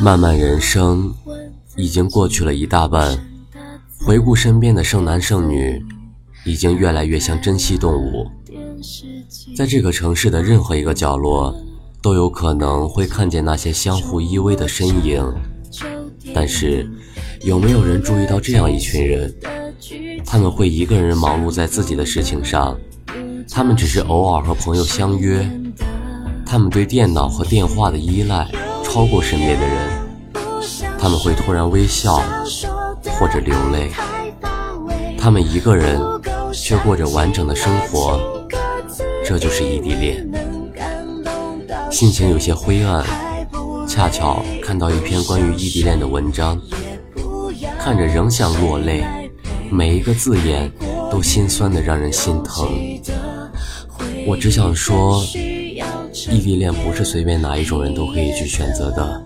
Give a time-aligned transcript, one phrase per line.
[0.00, 1.12] 漫漫人生
[1.74, 3.18] 已经过去了一大半，
[3.98, 5.84] 回顾身边的剩男剩女，
[6.44, 8.30] 已经越来越像珍稀动物。
[9.56, 11.52] 在这个城市的任何一个角落，
[12.00, 15.34] 都有可能会看见那些相互依偎的身影。
[16.32, 16.88] 但是，
[17.42, 19.34] 有没有人注意到这样一群人？
[20.24, 22.78] 他们会一个人忙碌在自己的事情上，
[23.50, 25.50] 他们只是偶尔和朋友相约，
[26.46, 28.48] 他们对电脑和电话的依赖
[28.84, 29.97] 超过身边的人，
[30.98, 32.22] 他们会突然微笑
[33.18, 33.90] 或者流泪，
[35.16, 36.00] 他们一个人
[36.52, 38.20] 却过着完整的生活，
[39.24, 40.28] 这就是异地恋。
[41.90, 43.04] 心情有些灰暗，
[43.86, 46.60] 恰巧看到一篇关于异地恋的文章，
[47.78, 49.04] 看着仍想落泪。
[49.70, 50.70] 每一个字眼
[51.10, 52.68] 都心酸的让人心疼。
[54.26, 55.22] 我只想说，
[56.30, 59.22] 异地恋不是随便哪一种人都可以去选择的。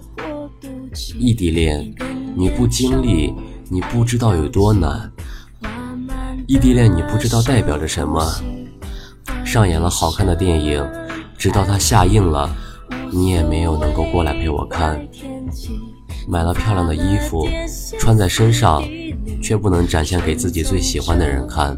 [1.18, 1.94] 异地恋，
[2.36, 3.32] 你不经历，
[3.68, 5.10] 你不知道有多难。
[6.46, 8.24] 异地恋，你不知道代表着什么。
[9.44, 10.86] 上演了好看的电影，
[11.36, 12.54] 直到它下映了，
[13.10, 15.00] 你也没有能够过来陪我看。
[16.28, 17.46] 买了漂亮的衣服，
[17.98, 18.82] 穿在身上。
[19.40, 21.76] 却不能展现给自己最喜欢的人看，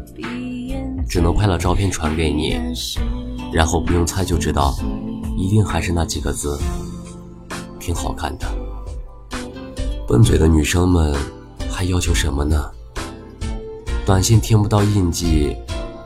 [1.07, 2.59] 只能拍了照片传给你，
[3.51, 4.75] 然后不用猜就知道，
[5.37, 6.59] 一定还是那几个字，
[7.79, 8.64] 挺好看的。
[10.07, 11.15] 笨嘴的女生们
[11.67, 12.71] 还要求什么呢？
[14.05, 15.57] 短信听不到印记，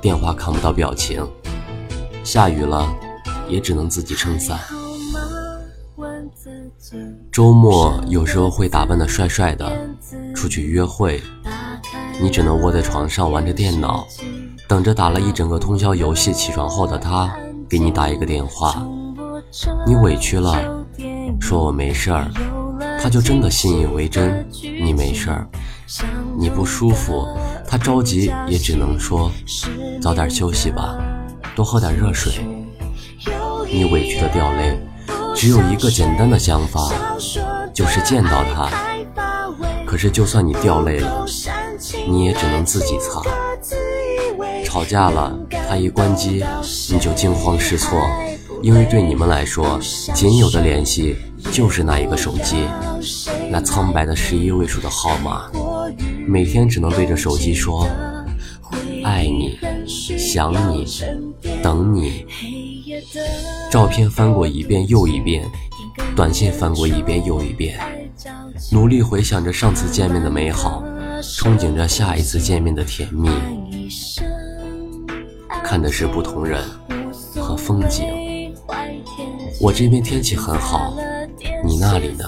[0.01, 1.27] 电话看不到表情，
[2.23, 2.87] 下雨了
[3.49, 4.57] 也只能自己撑伞。
[7.29, 9.69] 周末有时候会打扮的帅帅的，
[10.33, 11.21] 出去约会。
[12.21, 14.07] 你只能窝在床上玩着电脑，
[14.67, 17.33] 等着打了一整个通宵游戏起床后的他
[17.67, 18.81] 给你打一个电话。
[19.85, 20.85] 你委屈了，
[21.41, 22.29] 说我没事儿，
[23.01, 25.47] 他就真的信以为真，你没事儿。
[26.37, 27.27] 你不舒服，
[27.67, 29.31] 他着急也只能说
[30.01, 30.97] 早点休息吧，
[31.55, 32.33] 多喝点热水。
[33.71, 34.79] 你委屈的掉泪，
[35.35, 36.91] 只有一个简单的想法，
[37.73, 38.69] 就是见到他。
[39.85, 41.25] 可是就算你掉泪了。
[42.07, 43.21] 你也只能自己擦。
[44.65, 45.35] 吵架了，
[45.67, 46.43] 他一关机，
[46.91, 47.99] 你就惊慌失措，
[48.61, 49.79] 因为对你们来说，
[50.13, 51.15] 仅有的联系
[51.51, 52.65] 就是那一个手机，
[53.49, 55.49] 那苍白的十一位数的号码，
[56.27, 57.87] 每天只能对着手机说
[59.03, 59.57] 爱你、
[59.87, 60.85] 想你、
[61.61, 62.25] 等你。
[63.71, 65.43] 照片翻过一遍又一遍，
[66.15, 67.79] 短信翻过一遍又一遍，
[68.71, 70.83] 努力回想着上次见面的美好。
[71.21, 73.29] 憧憬着下一次见面的甜蜜，
[75.63, 76.63] 看的是不同人
[77.35, 78.05] 和风景。
[79.59, 80.95] 我这边天气很好，
[81.69, 82.25] 你那里呢？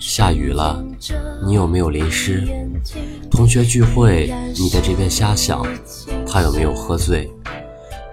[0.00, 0.84] 下雨了，
[1.46, 2.42] 你有没有淋湿？
[3.30, 5.64] 同学聚会，你在这边瞎想，
[6.26, 7.30] 他有没有喝醉？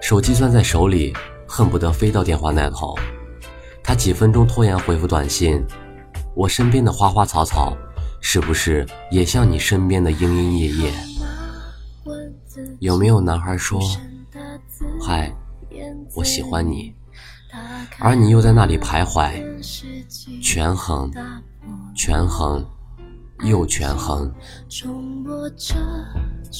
[0.00, 1.12] 手机攥在手里，
[1.44, 2.94] 恨不得飞到电话那头。
[3.82, 5.60] 他几分钟拖延回复短信，
[6.36, 7.76] 我身边的花花草草。
[8.20, 10.92] 是不是也像你身边的莺莺叶叶？
[12.80, 13.80] 有没有男孩说
[15.00, 15.32] ：“嗨，
[16.14, 16.92] 我喜欢你”，
[17.98, 19.32] 而你又在那里徘徊，
[20.40, 21.10] 权衡，
[21.94, 22.64] 权衡，
[23.44, 24.32] 又权衡。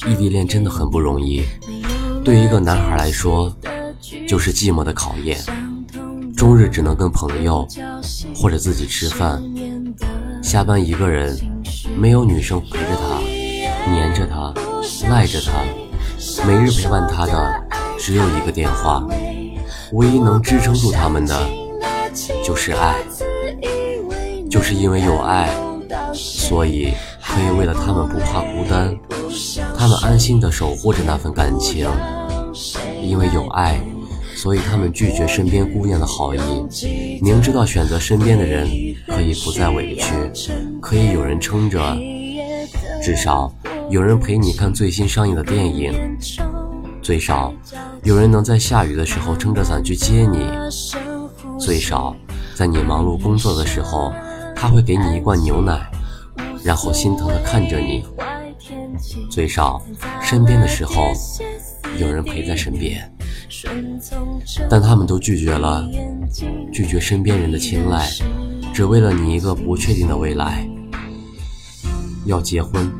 [0.07, 1.43] 异地恋真的很不容易，
[2.23, 3.55] 对于一个男孩来说，
[4.27, 5.39] 就是寂寞的考验，
[6.35, 7.67] 终日只能跟朋友
[8.35, 9.41] 或者自己吃饭。
[10.41, 11.37] 下班一个人，
[11.97, 13.19] 没有女生陪着他，
[13.91, 14.53] 黏着他，
[15.09, 15.63] 赖着他，
[16.45, 17.63] 每日陪伴他的
[17.97, 19.05] 只有一个电话。
[19.93, 21.49] 唯一能支撑住他们的，
[22.43, 22.95] 就是爱。
[24.49, 25.49] 就是因为有爱，
[26.13, 28.95] 所以可以为了他们不怕孤单，
[29.77, 31.87] 他们安心的守护着那份感情。
[33.01, 33.79] 因为有爱。
[34.35, 36.39] 所以他们拒绝身边姑娘的好意，
[37.21, 38.65] 明知道选择身边的人
[39.05, 40.13] 可以不再委屈，
[40.81, 41.77] 可以有人撑着，
[43.03, 43.53] 至少
[43.89, 45.93] 有人陪你看最新上映的电影，
[47.01, 47.53] 最少
[48.03, 50.47] 有人能在下雨的时候撑着伞去接你，
[51.59, 52.15] 最少
[52.55, 54.13] 在你忙碌工作的时候，
[54.55, 55.89] 他会给你一罐牛奶，
[56.63, 58.03] 然后心疼的看着你，
[59.31, 59.81] 最少
[60.21, 61.11] 身边的时候
[61.97, 63.11] 有人陪在身边。
[64.69, 65.87] 但他们都拒绝了，
[66.71, 68.07] 拒绝身边人的青睐，
[68.73, 70.69] 只为了你一个不确定的未来。
[72.25, 72.91] 要结婚，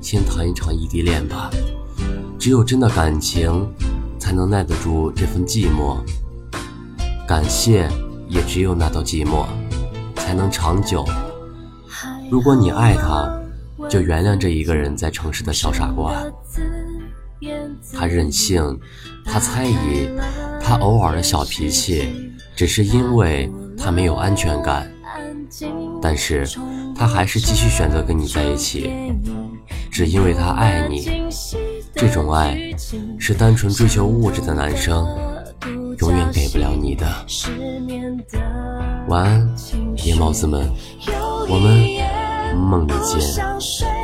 [0.00, 1.50] 先谈一场异地恋吧。
[2.40, 3.70] 只有真的感情，
[4.18, 5.98] 才能耐得住这份寂寞。
[7.28, 7.86] 感谢，
[8.28, 9.44] 也只有那道寂寞，
[10.16, 11.04] 才才能长久。
[12.30, 13.28] 如果你爱他，
[13.88, 16.24] 就原谅这一个人在城市的小傻瓜。
[17.92, 18.78] 他任性，
[19.24, 20.08] 他猜疑，
[20.62, 24.88] 他偶尔的小脾气，只是因为他没有安全感。
[26.00, 26.46] 但是，
[26.94, 28.88] 他还是继续选择跟你在一起，
[29.90, 31.26] 只因为他爱你。
[32.00, 32.58] 这种爱，
[33.18, 35.06] 是单纯追求物质的男生
[35.98, 37.06] 永远给不了你的。
[39.06, 39.56] 晚安，
[39.96, 40.66] 夜猫子们，
[41.46, 43.99] 我们梦里见。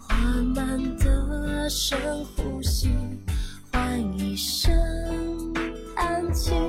[0.00, 2.90] 缓慢的深呼吸，
[3.72, 4.72] 换一声
[5.94, 6.65] 叹气。